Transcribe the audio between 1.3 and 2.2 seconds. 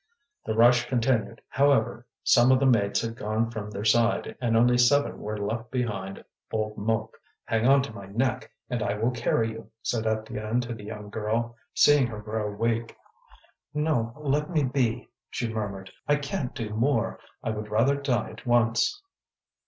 however;